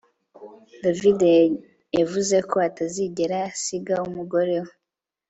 David 0.83 1.21
yavuze 1.99 2.35
ko 2.49 2.55
atazigera 2.69 3.37
asiga 3.51 3.95
umugore 4.07 4.55
we 4.65 4.73